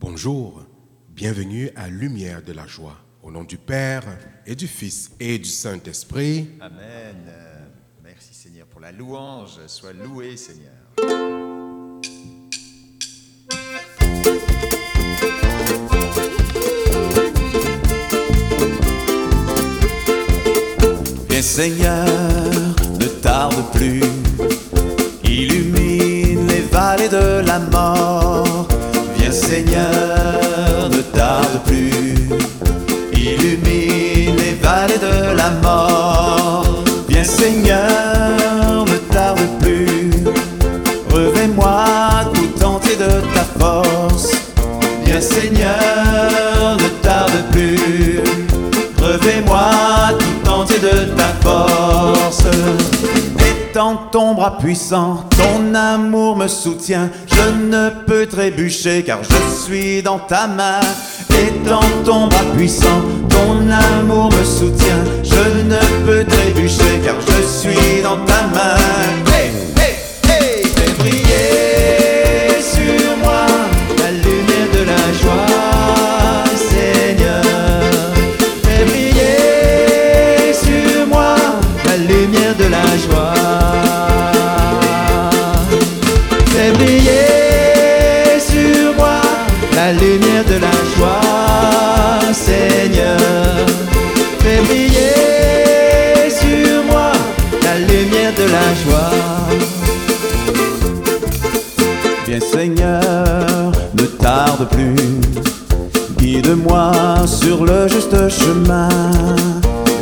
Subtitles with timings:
[0.00, 0.62] Bonjour,
[1.10, 2.96] bienvenue à Lumière de la joie.
[3.22, 4.02] Au nom du Père
[4.46, 6.48] et du Fils et du Saint-Esprit.
[6.58, 7.16] Amen.
[7.28, 7.66] Euh,
[8.02, 9.58] Merci Seigneur pour la louange.
[9.66, 10.72] Sois loué Seigneur.
[21.28, 22.06] Viens Seigneur,
[22.98, 24.02] ne tarde plus,
[25.24, 28.49] illumine les vallées de la mort.
[29.50, 32.14] Seigneur, ne tarde plus,
[33.12, 36.84] illumine les vallées de la mort.
[37.08, 37.79] Viens Seigneur,
[54.10, 57.10] ton bras puissant, ton amour me soutient.
[57.26, 60.80] Je ne peux trébucher car je suis dans ta main.
[61.30, 65.04] Étends ton bras puissant, ton amour me soutient.
[65.22, 69.19] Je ne peux trébucher car je suis dans ta main.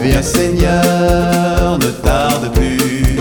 [0.03, 3.17] Viens Seigneur, ne tarde plus,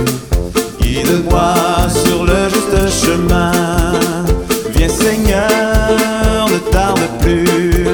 [0.82, 1.54] guide-moi
[1.90, 3.52] sur le juste chemin.
[4.76, 7.88] Viens Seigneur, ne tarde plus,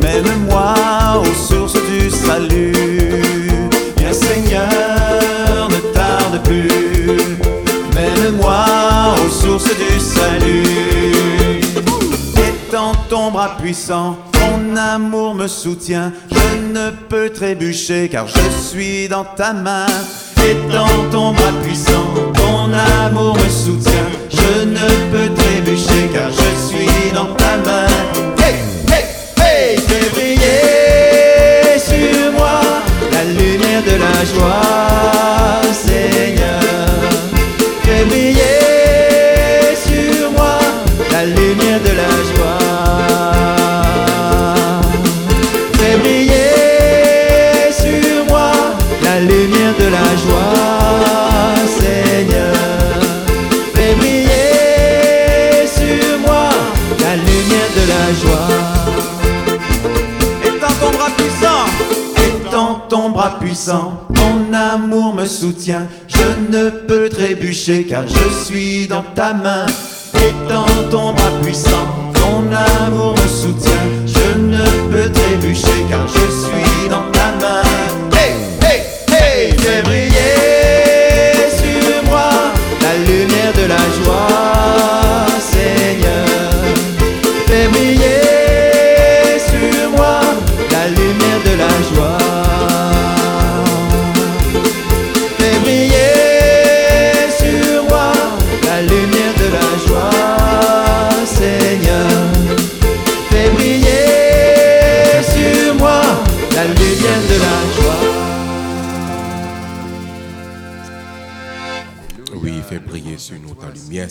[0.00, 0.74] mène-moi
[1.20, 2.72] aux sources du salut.
[3.98, 7.36] Viens Seigneur, ne tarde plus,
[7.94, 8.64] mène-moi
[9.24, 11.60] aux sources du salut.
[12.36, 14.18] Étends ton bras puissant,
[14.78, 16.12] amour me soutient.
[16.30, 19.86] Je ne peux trébucher car je suis dans ta main.
[20.42, 22.72] Étends ton bras puissant, ton
[23.04, 24.17] amour me soutient.
[60.98, 61.64] Bras puissant,
[62.16, 65.86] étends ton bras puissant, ton amour me soutient.
[66.08, 69.66] Je ne peux trébucher car je suis dans ta main.
[70.14, 72.42] Étends ton bras puissant, ton
[72.84, 73.86] amour me soutient.
[74.06, 77.07] Je ne peux trébucher car je suis dans ta main.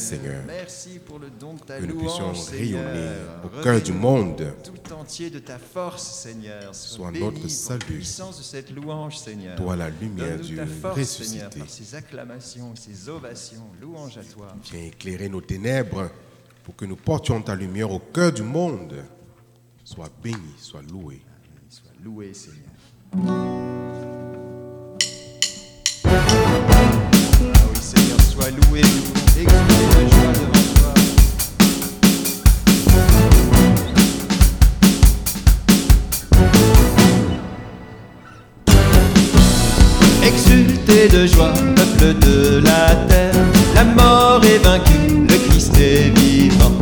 [0.07, 0.43] Seigneur.
[0.47, 2.85] Merci pour le don de ta Que nous puissions Seigneur.
[2.85, 3.09] rayonner
[3.43, 4.53] au cœur du monde.
[4.63, 6.73] Tout entier de ta force, Seigneur.
[6.73, 7.79] Sois notre salut.
[7.85, 9.57] puissance de cette louange, Seigneur.
[9.57, 11.59] Toi, la lumière du ressuscité.
[11.59, 13.67] par ces acclamations, ces ovations.
[13.81, 14.47] Louange à toi.
[14.71, 16.09] Viens éclairer nos ténèbres
[16.63, 18.95] pour que nous portions ta lumière au cœur du monde.
[19.83, 21.21] Sois béni, sois loué.
[21.69, 22.71] Sois loué, Seigneur.
[26.05, 26.17] Ah
[27.69, 28.81] oui, Seigneur, sois loué.
[41.11, 43.31] De joie, peuple de la terre,
[43.73, 46.73] la mort est vaincue, le Christ est vivant.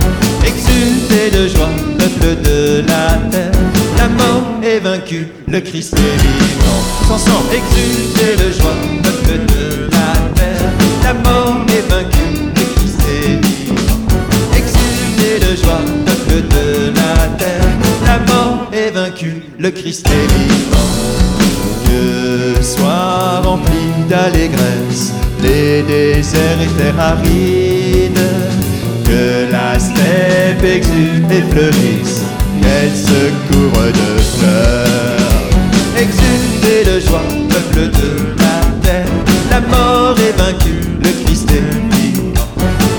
[0.43, 3.51] Exultez de joie, peuple de la terre,
[3.97, 7.13] la mort est vaincue, le Christ est vivant.
[7.13, 10.71] Ensemble, exultez de joie, peuple de la terre,
[11.03, 13.75] la mort est vaincue, le Christ est vivant.
[14.57, 17.05] Exultez de joie, peuple de la
[18.95, 20.74] vaincu, le Christ est vivant.
[24.33, 28.19] Les déserts et terres arides,
[29.05, 32.23] que la steppe exulte et fleurisse,
[32.61, 35.25] qu'elle se couvre de fleurs.
[35.97, 39.13] Exultez de joie, peuple de la terre,
[39.51, 42.33] la mort est vaincue, le Christ est vivant.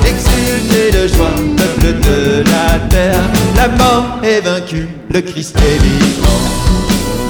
[0.04, 3.24] Exultez de joie, peuple de la terre,
[3.56, 6.42] la mort est vaincue, le Christ est vivant.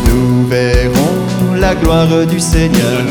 [0.06, 1.15] Nous verrons
[1.60, 3.02] la gloire du Seigneur,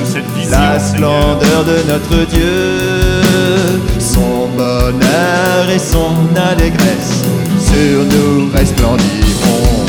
[0.50, 7.24] la splendeur de notre Dieu, son bonheur et son allégresse
[7.60, 9.86] sur nous resplendiront.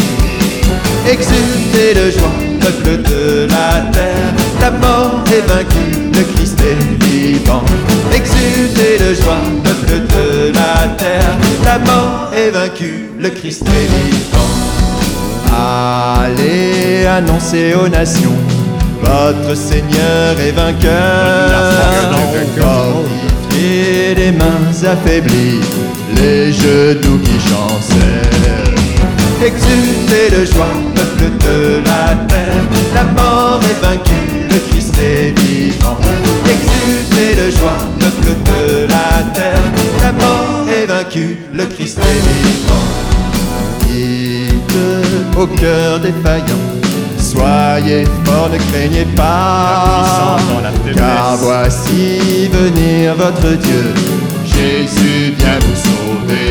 [1.08, 7.64] Exultez de joie, peuple de la terre, la mort est vaincue, le Christ est vivant.
[8.12, 14.75] Exultez de joie, peuple de la terre, la mort est vaincue, le Christ est vivant.
[15.58, 18.38] Allez annoncer aux nations,
[19.02, 21.50] votre Seigneur est vainqueur.
[22.58, 25.60] Fortifiez les mains affaiblies,
[26.16, 28.74] les genoux qui chancellent.
[29.42, 32.64] Exultez de joie, peuple de la terre,
[32.94, 35.98] la mort est vaincue, le Christ est vivant.
[36.44, 39.66] Exultez de joie, peuple de la terre,
[40.02, 42.86] la mort est vaincue, le Christ est vivant.
[43.86, 45.05] Dites
[45.38, 46.64] au cœur défaillant,
[47.18, 50.38] soyez forts, ne craignez pas,
[50.94, 53.92] car voici venir votre Dieu,
[54.44, 56.50] Jésus vient vous sauver.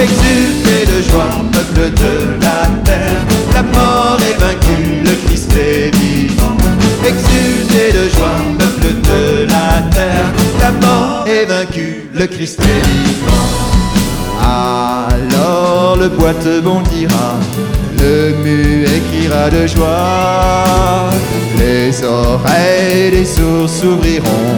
[0.00, 3.22] Exultez de joie, peuple de la terre,
[3.54, 6.56] la mort est vaincue, le Christ est vivant.
[7.04, 13.79] Exultez de joie, peuple de la terre, la mort est vaincue, le Christ est vivant.
[14.42, 17.38] Alors le boiteux bondira,
[17.98, 21.10] le muet criera de joie,
[21.58, 24.56] les oreilles des sourds s'ouvriront,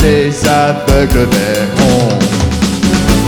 [0.00, 2.18] les aveugles verront.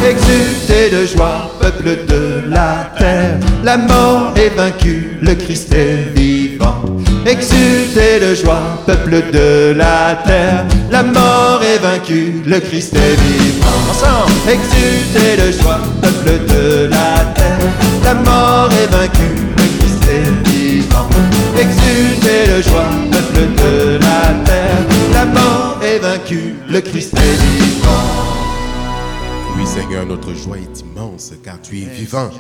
[0.09, 6.48] Exultez de joie, peuple de la terre, la mort est vaincue, le Christ est vivant.
[7.29, 13.67] Exultez de joie, peuple de la terre, la mort est vaincue, le Christ est vivant.
[13.91, 17.59] Ensemble, exultez de joie, peuple de la terre,
[18.03, 21.07] la mort est vaincue, le Christ est vivant.
[21.59, 28.39] Exultez de joie, peuple de la terre, la mort est vaincue, le Christ est vivant.
[29.55, 32.31] Oui, Seigneur, notre joie est immense car tu es vivant.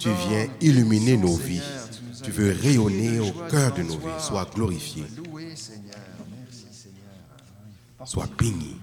[0.00, 1.62] Tu viens illuminer nos vies.
[2.26, 4.18] Tu veux rayonner au cœur de nos vies.
[4.18, 5.04] Sois glorifié.
[8.04, 8.76] Sois béni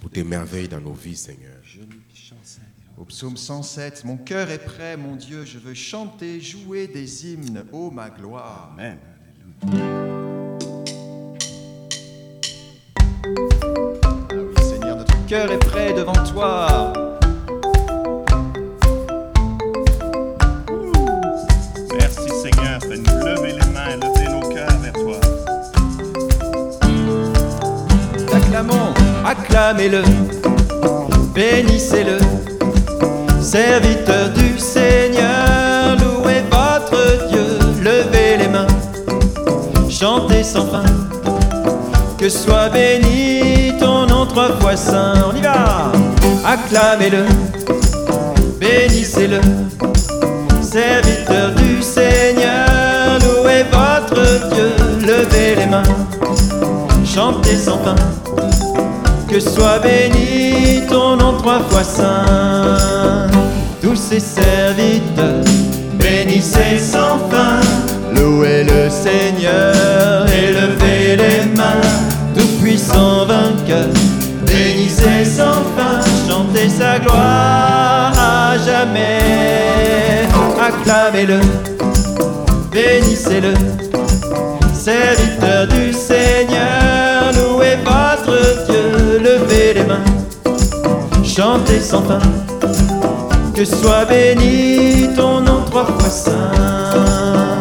[0.00, 1.56] pour tes merveilles dans nos vies, Seigneur.
[2.96, 7.64] Au psaume 107, Mon cœur est prêt, mon Dieu, je veux chanter, jouer des hymnes,
[7.72, 8.70] ô ma gloire.
[8.72, 8.98] Amen.
[9.64, 9.66] Ah
[14.30, 16.67] oui, Seigneur, notre cœur est prêt devant toi.
[29.58, 30.02] Acclamez-le,
[31.34, 32.18] bénissez-le,
[33.40, 38.68] serviteur du Seigneur, louez votre Dieu, levez les mains,
[39.90, 40.84] chantez sans fin,
[42.16, 45.90] que soit béni ton nom trois fois saint, on y va,
[46.46, 47.24] acclamez-le,
[48.60, 49.40] bénissez-le,
[50.62, 54.22] serviteur du Seigneur, louez votre
[54.54, 55.82] Dieu, levez les mains,
[57.04, 57.96] chantez sans fin.
[59.30, 63.26] Que soit béni ton nom trois fois saint.
[63.82, 65.44] Tous ses serviteurs,
[65.98, 67.60] bénissez sans fin.
[68.14, 71.82] Louez le Seigneur, élevez les mains.
[72.34, 73.88] Tout puissant vainqueur,
[74.46, 76.00] bénissez sans fin.
[76.26, 80.26] Chantez sa gloire à jamais.
[80.58, 81.40] Acclamez-le,
[82.72, 83.87] bénissez-le
[91.38, 92.18] chantez sans fin,
[93.54, 97.58] que soit béni ton nom trois fois saint.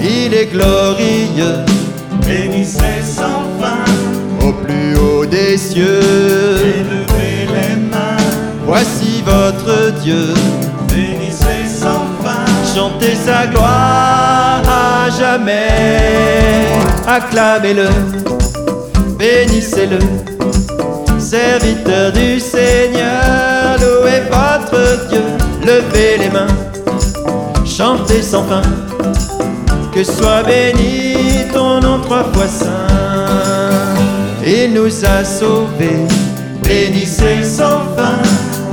[0.00, 1.56] Il est glorieux,
[2.24, 3.84] Bénissez sans fin,
[4.46, 8.22] au plus haut des cieux, élevez les mains.
[8.64, 10.32] voici votre Dieu,
[10.88, 16.68] Bénissez sans fin, chantez sa gloire à jamais.
[17.08, 17.88] Acclamez-le,
[19.18, 19.98] bénissez-le,
[21.30, 25.22] serviteur du Seigneur, louez votre Dieu,
[25.60, 26.46] levez les mains,
[27.64, 28.62] chanter sans fin.
[29.92, 33.96] Que soit béni ton nom trois fois saint.
[34.46, 36.06] Il nous a sauvés,
[36.62, 38.22] bénissez sans fin,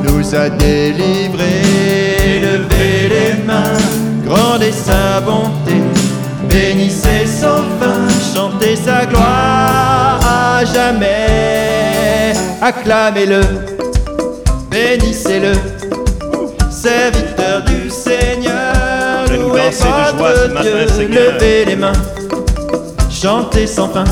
[0.03, 3.81] nous a délivrés, levez les mains,
[4.27, 5.81] grande sa bonté,
[6.49, 8.05] bénissez sans fin,
[8.35, 10.12] chantez sa gloire
[10.63, 13.41] à jamais, acclamez-le,
[14.69, 15.53] bénissez-le,
[16.69, 21.91] serviteur du Seigneur, louez danser de joie ce votre matin, Dieu, levez les mains,
[23.09, 24.03] chantez sans fin.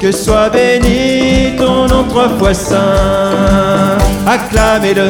[0.00, 3.98] Que soit béni ton nom trois fois saint.
[4.28, 5.08] Acclamez-le,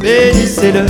[0.00, 0.86] bénissez-le,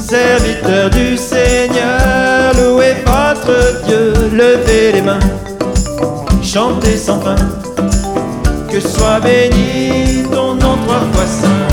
[0.00, 2.54] serviteur du Seigneur.
[2.56, 5.18] Louez votre Dieu, levez les mains,
[6.52, 7.36] chantez sans fin.
[8.70, 11.68] Que soit béni ton nom trois fois saint.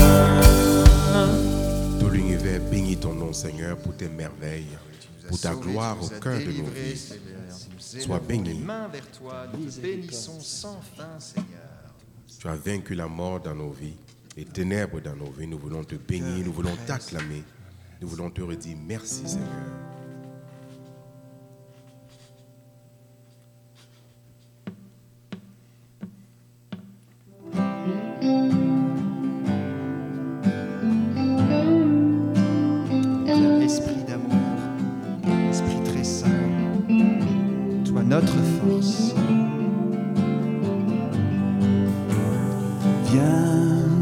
[1.98, 4.78] Tout l'univers bénit ton nom, Seigneur, pour tes merveilles,
[5.28, 7.12] pour ta gloire au cœur de nos vies.
[7.78, 8.64] Sois béni.
[9.82, 11.46] Bénissons sans fin, Seigneur.
[12.38, 13.96] Tu as vaincu la mort dans nos vies,
[14.34, 15.46] les ténèbres dans nos vies.
[15.46, 17.42] Nous voulons te bénir, nous voulons t'acclamer,
[18.00, 19.89] nous voulons te redire merci, Seigneur.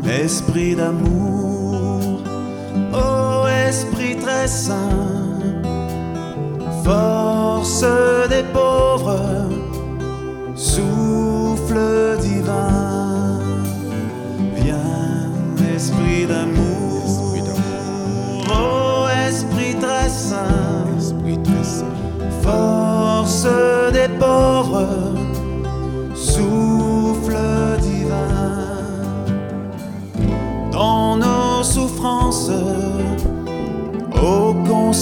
[0.05, 2.23] Esprit d'amour,
[2.93, 5.08] ô esprit très saint,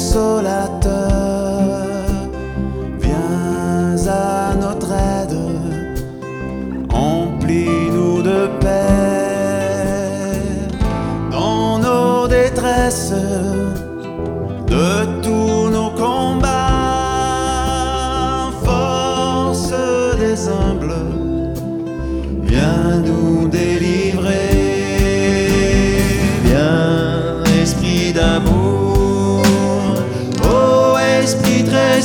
[0.07, 1.16] consolateur,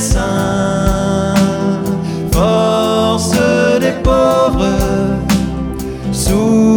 [0.02, 1.36] esprit très saint,
[2.32, 3.32] force
[3.80, 4.66] des pauvres,
[6.12, 6.71] souffle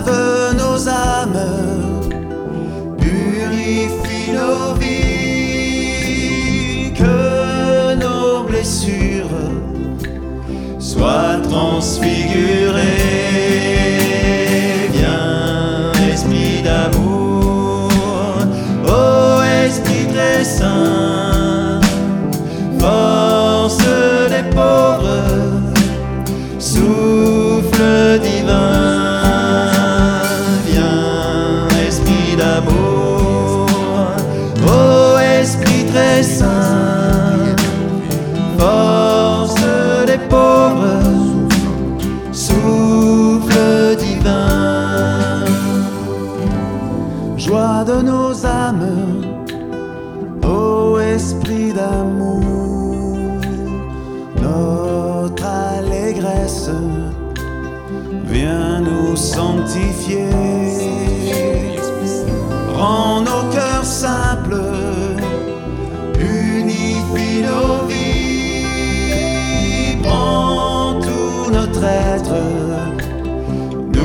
[0.00, 0.29] never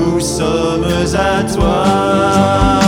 [0.05, 0.85] nous sommes
[1.15, 2.84] à toi.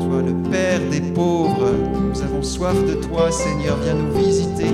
[0.00, 1.72] Toi le Père des pauvres,
[2.10, 4.70] nous avons soif de toi, Seigneur, viens nous visiter.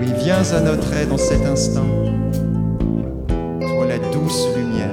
[0.00, 1.86] Oui, viens à notre aide en cet instant.
[3.28, 4.90] Toi la douce lumière.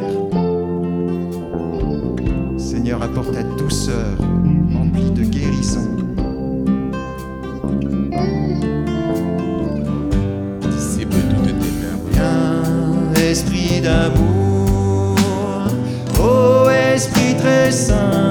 [2.57, 4.17] Seigneur, apporte ta douceur,
[4.73, 5.87] remplie de guérison.
[10.69, 11.05] Toutes tes.
[12.11, 12.63] Viens,
[13.15, 14.42] esprit d'amour,
[17.63, 18.22] esprit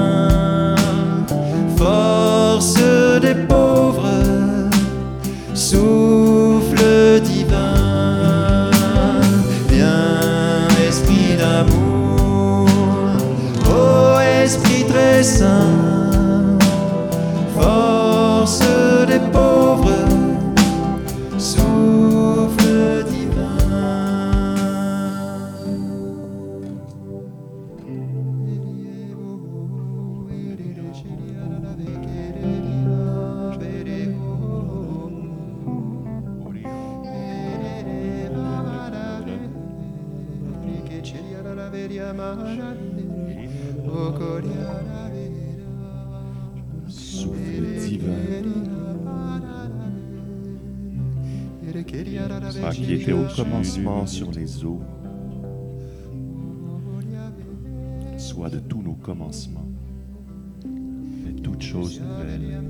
[46.87, 48.13] Souffle divin.
[52.71, 54.81] Qui était au commencement sur les eaux,
[58.17, 59.67] soit de tous nos commencements.
[61.25, 62.61] Fais toutes choses nouvelles.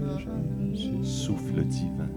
[1.03, 2.09] Souffle divin.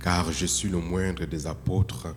[0.00, 2.16] Car je suis le moindre des apôtres.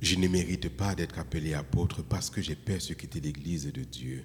[0.00, 4.24] Je ne mérite pas d'être appelé apôtre parce que j'ai persécuté l'Église de Dieu.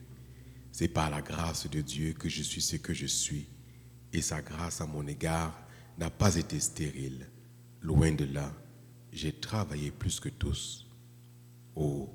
[0.72, 3.50] C'est par la grâce de Dieu que je suis ce que je suis.
[4.14, 7.30] Et sa grâce à mon égard n'a pas été stérile.
[7.82, 8.54] Loin de là,
[9.12, 10.88] j'ai travaillé plus que tous.
[11.76, 12.10] Oh,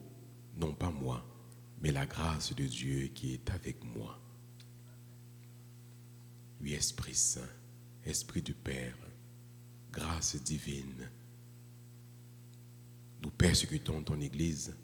[0.57, 1.25] non pas moi,
[1.83, 4.19] mais la grâce de Dieu qui est avec moi.
[6.61, 7.41] Oui, Esprit Saint,
[8.05, 8.97] Esprit du Père,
[9.93, 11.11] grâce divine.
[13.23, 14.75] Nous persécutons ton Église,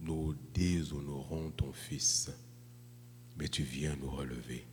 [0.00, 2.30] nous déshonorons ton Fils,
[3.36, 4.66] mais tu viens nous relever.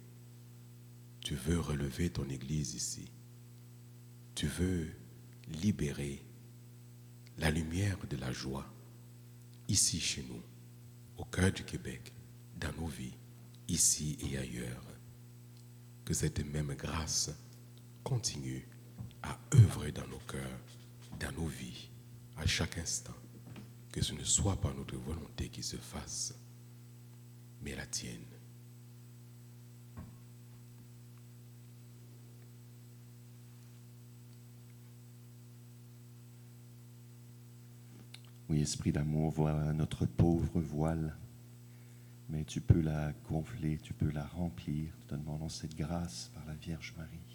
[1.21, 3.09] Tu veux relever ton Église ici.
[4.35, 4.91] Tu veux
[5.47, 6.23] libérer
[7.37, 8.71] la lumière de la joie
[9.67, 10.41] ici chez nous,
[11.17, 12.13] au cœur du Québec,
[12.59, 13.17] dans nos vies,
[13.67, 14.83] ici et ailleurs.
[16.03, 17.31] Que cette même grâce
[18.03, 18.67] continue
[19.25, 20.59] à œuvrer dans nos cœurs,
[21.19, 21.89] dans nos vies,
[22.37, 23.13] à chaque instant.
[23.91, 26.35] Que ce ne soit pas notre volonté qui se fasse,
[27.61, 28.25] mais la tienne.
[38.47, 41.15] Oui, Esprit d'amour, voilà notre pauvre voile.
[42.29, 44.91] Mais tu peux la gonfler, tu peux la remplir.
[45.07, 47.34] Te demandons cette grâce par la Vierge Marie.